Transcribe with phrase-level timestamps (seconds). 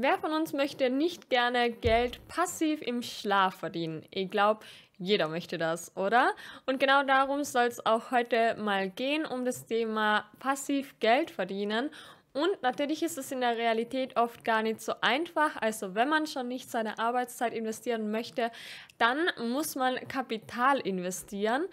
[0.00, 4.04] Wer von uns möchte nicht gerne Geld passiv im Schlaf verdienen?
[4.12, 4.64] Ich glaube,
[4.96, 6.36] jeder möchte das, oder?
[6.66, 11.90] Und genau darum soll es auch heute mal gehen, um das Thema passiv Geld verdienen.
[12.32, 15.56] Und natürlich ist es in der Realität oft gar nicht so einfach.
[15.60, 18.52] Also wenn man schon nicht seine Arbeitszeit investieren möchte,
[18.98, 19.18] dann
[19.50, 21.64] muss man Kapital investieren.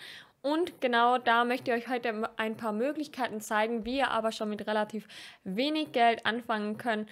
[0.45, 4.47] Und genau da möchte ich euch heute ein paar Möglichkeiten zeigen, wie ihr aber schon
[4.47, 5.07] mit relativ
[5.43, 7.09] wenig Geld anfangen könnt,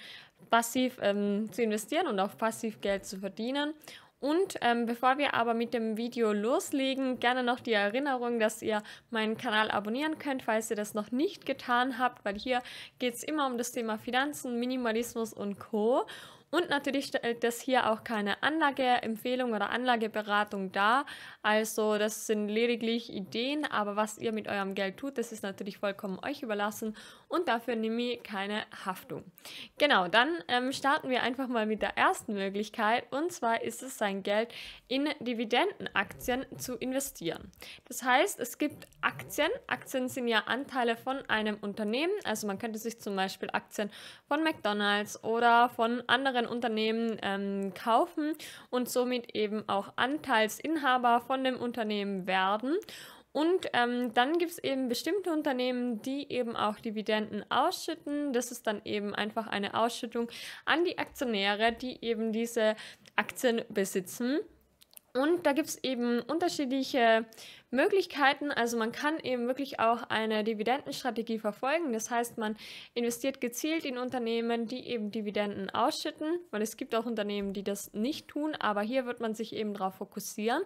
[0.50, 3.74] passiv ähm, zu investieren und auch passiv Geld zu verdienen.
[4.20, 8.84] Und ähm, bevor wir aber mit dem Video loslegen, gerne noch die Erinnerung, dass ihr
[9.10, 12.62] meinen Kanal abonnieren könnt, falls ihr das noch nicht getan habt, weil hier
[13.00, 16.06] geht es immer um das Thema Finanzen, Minimalismus und Co.
[16.54, 21.04] Und natürlich stellt das hier auch keine Anlageempfehlung oder Anlageberatung dar.
[21.42, 25.78] Also das sind lediglich Ideen, aber was ihr mit eurem Geld tut, das ist natürlich
[25.78, 26.96] vollkommen euch überlassen
[27.26, 29.24] und dafür nehme ich keine Haftung.
[29.78, 33.98] Genau, dann ähm, starten wir einfach mal mit der ersten Möglichkeit und zwar ist es
[33.98, 34.54] sein Geld
[34.86, 37.50] in Dividendenaktien zu investieren.
[37.88, 39.50] Das heißt, es gibt Aktien.
[39.66, 42.12] Aktien sind ja Anteile von einem Unternehmen.
[42.22, 43.90] Also man könnte sich zum Beispiel Aktien
[44.28, 48.34] von McDonald's oder von anderen Unternehmen ähm, kaufen
[48.70, 52.76] und somit eben auch Anteilsinhaber von dem Unternehmen werden.
[53.32, 58.32] Und ähm, dann gibt es eben bestimmte Unternehmen, die eben auch Dividenden ausschütten.
[58.32, 60.28] Das ist dann eben einfach eine Ausschüttung
[60.64, 62.76] an die Aktionäre, die eben diese
[63.16, 64.38] Aktien besitzen.
[65.14, 67.24] Und da gibt es eben unterschiedliche
[67.74, 68.50] Möglichkeiten.
[68.50, 71.92] Also man kann eben wirklich auch eine Dividendenstrategie verfolgen.
[71.92, 72.56] Das heißt, man
[72.94, 77.92] investiert gezielt in Unternehmen, die eben Dividenden ausschütten, weil es gibt auch Unternehmen, die das
[77.92, 80.62] nicht tun, aber hier wird man sich eben darauf fokussieren.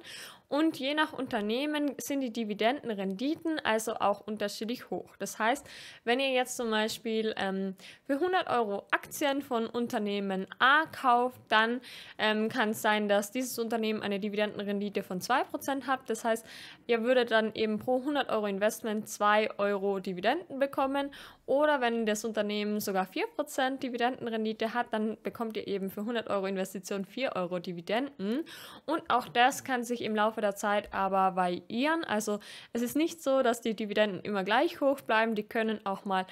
[0.48, 5.14] Und je nach Unternehmen sind die Dividendenrenditen also auch unterschiedlich hoch.
[5.18, 5.66] Das heißt,
[6.04, 11.82] wenn ihr jetzt zum Beispiel ähm, für 100 Euro Aktien von Unternehmen A kauft, dann
[12.16, 16.00] ähm, kann es sein, dass dieses Unternehmen eine Dividendenrendite von 2% hat.
[16.08, 16.46] Das heißt,
[16.86, 21.12] ihr ihr würdet dann eben pro 100 Euro Investment 2 Euro Dividenden bekommen.
[21.46, 26.46] Oder wenn das Unternehmen sogar 4% Dividendenrendite hat, dann bekommt ihr eben für 100 Euro
[26.46, 28.44] Investition 4 Euro Dividenden.
[28.84, 32.04] Und auch das kann sich im Laufe der Zeit aber variieren.
[32.04, 32.40] Also
[32.72, 35.36] es ist nicht so, dass die Dividenden immer gleich hoch bleiben.
[35.36, 36.26] Die können auch mal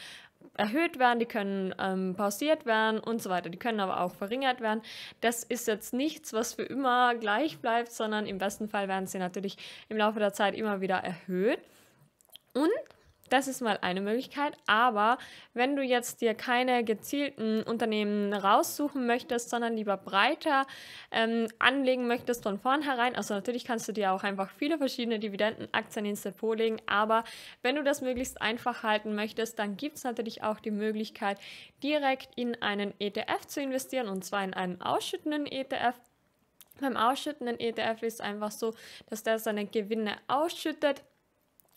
[0.56, 3.50] erhöht werden, die können ähm, pausiert werden und so weiter.
[3.50, 4.83] Die können aber auch verringert werden.
[5.21, 9.19] Das ist jetzt nichts, was für immer gleich bleibt, sondern im besten Fall werden sie
[9.19, 9.56] natürlich
[9.89, 11.61] im Laufe der Zeit immer wieder erhöht.
[12.55, 12.71] Und
[13.28, 14.56] das ist mal eine Möglichkeit.
[14.66, 15.19] Aber
[15.54, 20.66] wenn du jetzt dir keine gezielten Unternehmen raussuchen möchtest, sondern lieber breiter
[21.10, 26.06] ähm, anlegen möchtest von vornherein, also natürlich kannst du dir auch einfach viele verschiedene Dividendenaktien
[26.06, 27.25] ins Depot legen, aber
[27.62, 31.38] wenn du das möglichst einfach halten möchtest, dann gibt es natürlich auch die Möglichkeit,
[31.82, 35.94] direkt in einen ETF zu investieren und zwar in einen ausschüttenden ETF.
[36.81, 38.75] Beim ausschüttenden ETF ist es einfach so,
[39.08, 41.03] dass der seine Gewinne ausschüttet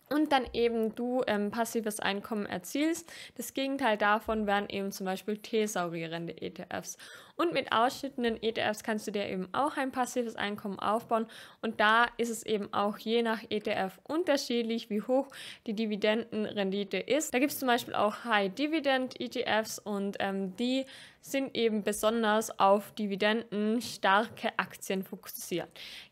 [0.09, 3.11] und dann eben du ähm, passives Einkommen erzielst.
[3.35, 6.97] Das Gegenteil davon wären eben zum Beispiel thesaurierende ETFs.
[7.39, 11.25] Und mit ausschüttenden ETFs kannst du dir eben auch ein passives Einkommen aufbauen.
[11.61, 15.29] Und da ist es eben auch je nach ETF unterschiedlich, wie hoch
[15.65, 17.33] die Dividendenrendite ist.
[17.33, 20.85] Da gibt es zum Beispiel auch High Dividend ETFs und ähm, die
[21.21, 25.69] sind eben besonders auf Dividenden starke Aktien fokussiert.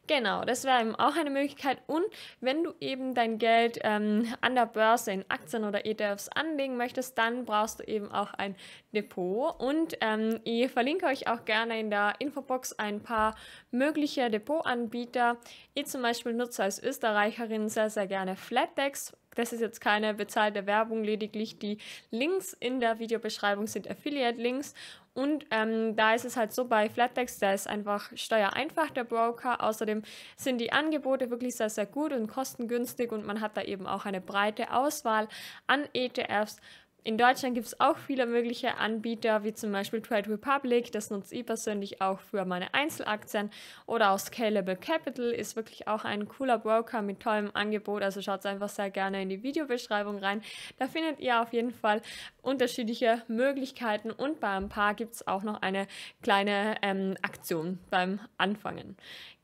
[0.07, 1.79] Genau, das wäre eben auch eine Möglichkeit.
[1.87, 2.05] Und
[2.39, 7.17] wenn du eben dein Geld ähm, an der Börse in Aktien oder ETFs anlegen möchtest,
[7.17, 8.55] dann brauchst du eben auch ein
[8.93, 9.59] Depot.
[9.59, 13.35] Und ähm, ich verlinke euch euch auch gerne in der Infobox ein paar
[13.71, 15.37] mögliche Depotanbieter.
[15.73, 19.15] Ich zum Beispiel nutze als Österreicherin sehr, sehr gerne Flatdex.
[19.35, 21.77] Das ist jetzt keine bezahlte Werbung, lediglich die
[22.09, 24.73] Links in der Videobeschreibung sind Affiliate-Links.
[25.13, 29.63] Und ähm, da ist es halt so bei Flatdex, da ist einfach steuereinfach der Broker.
[29.63, 30.03] Außerdem
[30.35, 34.05] sind die Angebote wirklich sehr, sehr gut und kostengünstig und man hat da eben auch
[34.05, 35.27] eine breite Auswahl
[35.65, 36.57] an ETFs
[37.03, 41.35] in Deutschland gibt es auch viele mögliche Anbieter, wie zum Beispiel Trade Republic, das nutze
[41.35, 43.49] ich persönlich auch für meine Einzelaktien.
[43.85, 48.03] Oder auch Scalable Capital ist wirklich auch ein cooler Broker mit tollem Angebot.
[48.03, 50.41] Also schaut einfach sehr gerne in die Videobeschreibung rein.
[50.79, 52.01] Da findet ihr auf jeden Fall
[52.41, 55.87] unterschiedliche Möglichkeiten und bei ein paar gibt es auch noch eine
[56.21, 58.97] kleine ähm, Aktion beim Anfangen.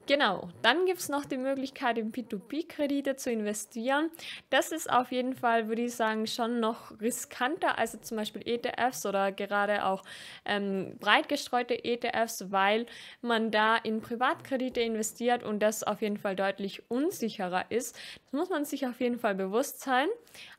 [0.05, 4.11] Genau, dann gibt es noch die Möglichkeit, in P2P-Kredite zu investieren.
[4.49, 9.05] Das ist auf jeden Fall, würde ich sagen, schon noch riskanter als zum Beispiel ETFs
[9.05, 10.03] oder gerade auch
[10.43, 12.85] ähm, breit gestreute ETFs, weil
[13.21, 17.97] man da in Privatkredite investiert und das auf jeden Fall deutlich unsicherer ist.
[18.33, 20.07] Das muss man sich auf jeden Fall bewusst sein.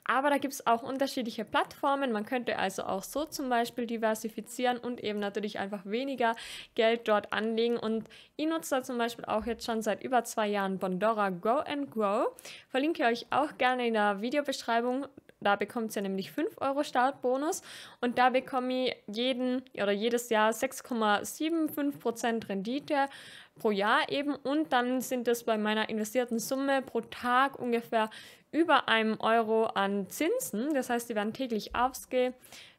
[0.05, 2.12] Aber da gibt es auch unterschiedliche Plattformen.
[2.12, 6.37] Man könnte also auch so zum Beispiel diversifizieren und eben natürlich einfach weniger
[6.76, 7.76] Geld dort anlegen.
[7.76, 11.56] Und ich nutze da zum Beispiel auch jetzt schon seit über zwei Jahren Bondora Go
[11.56, 12.29] and Grow.
[12.69, 15.09] Verlinke euch auch gerne in der Videobeschreibung.
[15.40, 17.62] Da bekommt ihr nämlich 5 Euro Startbonus
[18.00, 23.08] und da bekomme ich jeden oder jedes Jahr 6,75% Rendite
[23.56, 28.10] pro Jahr eben und dann sind es bei meiner investierten Summe pro Tag ungefähr
[28.52, 30.75] über einem Euro an Zinsen.
[30.75, 31.75] Das heißt, die werden täglich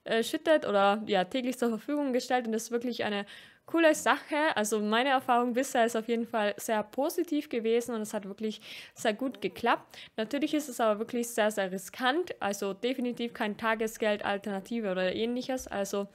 [0.05, 3.25] ausgeschüttet oder ja täglich zur Verfügung gestellt und das ist wirklich eine
[3.65, 4.55] coole Sache.
[4.55, 8.61] Also meine Erfahrung bisher ist auf jeden Fall sehr positiv gewesen und es hat wirklich
[8.93, 9.97] sehr gut geklappt.
[10.17, 12.35] Natürlich ist es aber wirklich sehr, sehr riskant.
[12.39, 15.67] Also definitiv kein Tagesgeld-Alternative oder ähnliches.
[15.67, 16.07] Also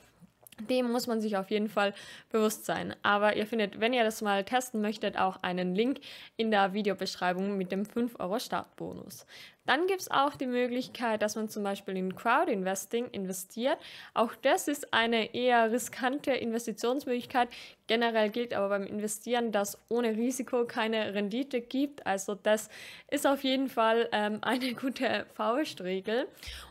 [0.61, 1.95] dem muss man sich auf jeden Fall
[2.31, 2.95] bewusst sein.
[3.03, 6.01] Aber ihr findet, wenn ihr das mal testen möchtet, auch einen Link
[6.37, 9.27] in der Videobeschreibung mit dem 5 Euro Startbonus.
[9.67, 13.79] Dann gibt es auch die Möglichkeit, dass man zum Beispiel in Crowd Investing investiert.
[14.15, 17.49] Auch das ist eine eher riskante Investitionsmöglichkeit.
[17.87, 22.05] Generell gilt aber beim Investieren, dass ohne Risiko keine Rendite gibt.
[22.07, 22.69] Also das
[23.11, 26.27] ist auf jeden Fall ähm, eine gute Faustregel.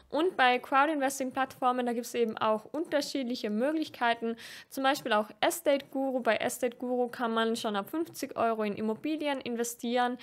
[0.09, 4.35] Und bei Crowd-Investing-Plattformen, da gibt es eben auch unterschiedliche Möglichkeiten.
[4.69, 6.21] Zum Beispiel auch Estate Guru.
[6.21, 10.17] Bei Estate Guru kann man schon ab 50 Euro in Immobilien investieren.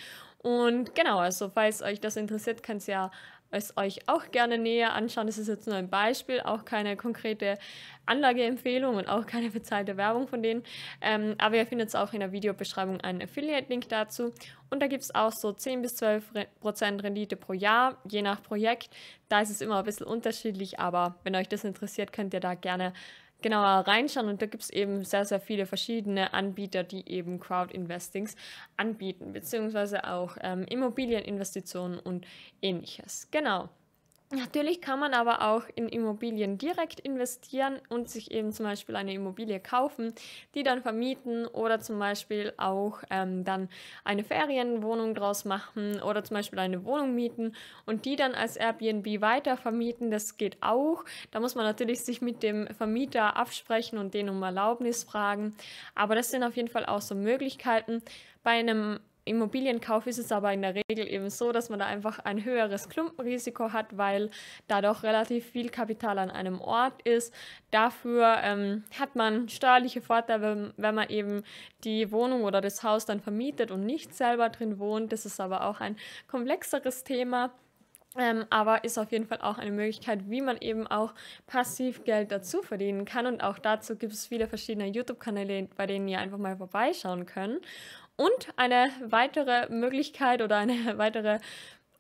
[0.47, 3.11] Und genau, also falls euch das interessiert, könnt ihr ja
[3.51, 5.27] es euch auch gerne näher anschauen.
[5.27, 7.59] Das ist jetzt nur ein Beispiel, auch keine konkrete
[8.07, 10.63] Anlageempfehlung und auch keine bezahlte Werbung von denen.
[11.01, 14.33] Ähm, aber ihr findet auch in der Videobeschreibung einen Affiliate-Link dazu.
[14.71, 16.25] Und da gibt es auch so 10 bis 12
[16.61, 18.91] Prozent Rendite pro Jahr, je nach Projekt.
[19.29, 22.55] Da ist es immer ein bisschen unterschiedlich, aber wenn euch das interessiert, könnt ihr da
[22.55, 22.93] gerne
[23.43, 28.35] genauer reinschauen und da gibt es eben sehr, sehr viele verschiedene Anbieter, die eben Crowd-Investings
[28.77, 32.27] anbieten, beziehungsweise auch ähm, Immobilieninvestitionen und
[32.63, 33.29] ähnliches.
[33.31, 33.69] Genau.
[34.37, 39.15] Natürlich kann man aber auch in Immobilien direkt investieren und sich eben zum Beispiel eine
[39.15, 40.13] Immobilie kaufen,
[40.55, 43.71] die dann vermieten oder zum Beispiel auch ähm, dann
[44.05, 47.55] eine Ferienwohnung draus machen oder zum Beispiel eine Wohnung mieten
[47.87, 50.11] und die dann als Airbnb weiter vermieten.
[50.11, 51.07] Das geht auch.
[51.31, 55.57] Da muss man natürlich sich mit dem Vermieter absprechen und den um Erlaubnis fragen.
[55.95, 58.03] Aber das sind auf jeden Fall auch so Möglichkeiten.
[58.43, 62.21] Bei einem Immobilienkauf ist es aber in der Regel eben so, dass man da einfach
[62.21, 64.31] ein höheres Klumpenrisiko hat, weil
[64.69, 67.35] da doch relativ viel Kapital an einem Ort ist.
[67.71, 71.43] Dafür ähm, hat man steuerliche Vorteile, wenn man eben
[71.85, 75.13] die Wohnung oder das Haus dann vermietet und nicht selber drin wohnt.
[75.13, 75.97] Das ist aber auch ein
[76.29, 77.53] komplexeres Thema.
[78.19, 81.13] Ähm, aber ist auf jeden Fall auch eine Möglichkeit, wie man eben auch
[81.47, 83.27] passiv Geld dazu verdienen kann.
[83.27, 87.61] Und auch dazu gibt es viele verschiedene YouTube-Kanäle, bei denen ihr einfach mal vorbeischauen könnt.
[88.17, 91.39] Und eine weitere Möglichkeit oder eine weitere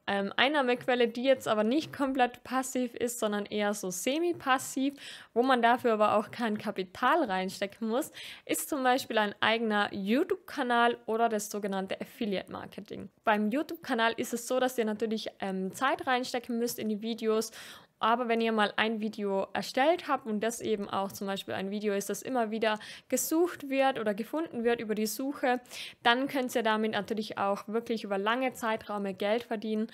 [0.07, 4.95] ähm, Einnahmequelle, die jetzt aber nicht komplett passiv ist, sondern eher so semi-passiv,
[5.35, 8.13] wo man dafür aber auch kein Kapital reinstecken muss,
[8.45, 13.09] ist zum Beispiel ein eigener YouTube-Kanal oder das sogenannte Affiliate-Marketing.
[13.25, 17.51] Beim YouTube-Kanal ist es so, dass ihr natürlich ähm, Zeit reinstecken müsst in die Videos
[17.99, 21.71] aber wenn ihr mal ein Video erstellt habt und das eben auch zum Beispiel ein
[21.71, 22.79] Video ist, das immer wieder
[23.09, 25.61] gesucht wird oder gefunden wird über die Suche,
[26.03, 29.89] dann könnt ihr damit natürlich auch wirklich über lange Zeiträume Geld verdienen.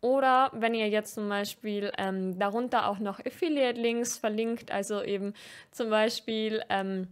[0.00, 5.34] Oder wenn ihr jetzt zum Beispiel ähm, darunter auch noch Affiliate-Links verlinkt, also eben
[5.72, 7.08] zum Beispiel ähm,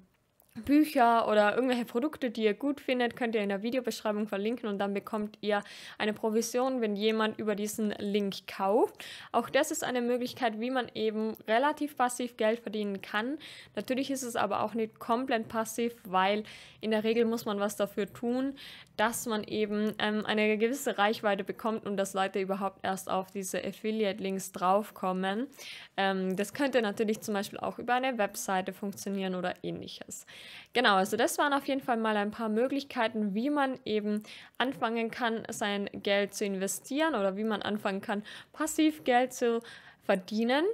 [0.64, 4.78] Bücher oder irgendwelche Produkte, die ihr gut findet, könnt ihr in der Videobeschreibung verlinken und
[4.78, 5.62] dann bekommt ihr
[5.98, 9.04] eine Provision, wenn jemand über diesen Link kauft.
[9.32, 13.38] Auch das ist eine Möglichkeit, wie man eben relativ passiv Geld verdienen kann.
[13.74, 16.44] Natürlich ist es aber auch nicht komplett passiv, weil
[16.80, 18.54] in der Regel muss man was dafür tun,
[18.96, 23.62] dass man eben ähm, eine gewisse Reichweite bekommt und dass Leute überhaupt erst auf diese
[23.62, 25.48] Affiliate-Links draufkommen.
[25.96, 30.26] Ähm, das könnte natürlich zum Beispiel auch über eine Webseite funktionieren oder ähnliches.
[30.72, 34.22] Genau, also das waren auf jeden Fall mal ein paar Möglichkeiten, wie man eben
[34.58, 38.22] anfangen kann, sein Geld zu investieren oder wie man anfangen kann,
[38.52, 39.62] passiv Geld zu
[40.04, 40.64] verdienen.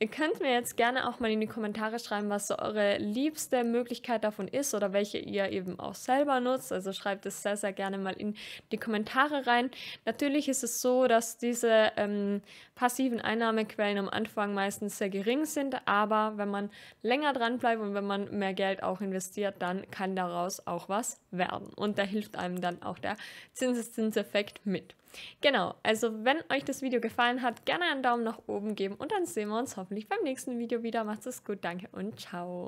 [0.00, 3.64] Ihr könnt mir jetzt gerne auch mal in die Kommentare schreiben, was so eure liebste
[3.64, 6.72] Möglichkeit davon ist oder welche ihr eben auch selber nutzt.
[6.72, 8.36] Also schreibt es sehr, sehr gerne mal in
[8.70, 9.72] die Kommentare rein.
[10.04, 12.42] Natürlich ist es so, dass diese ähm,
[12.76, 16.70] passiven Einnahmequellen am Anfang meistens sehr gering sind, aber wenn man
[17.02, 21.20] länger dran bleibt und wenn man mehr Geld auch investiert, dann kann daraus auch was
[21.32, 21.72] werden.
[21.74, 23.16] Und da hilft einem dann auch der
[23.52, 24.94] Zinseszinseffekt mit.
[25.40, 29.12] Genau, also wenn euch das Video gefallen hat, gerne einen Daumen nach oben geben und
[29.12, 31.02] dann sehen wir uns hoffentlich beim nächsten Video wieder.
[31.02, 32.56] Macht es gut, danke und ciao.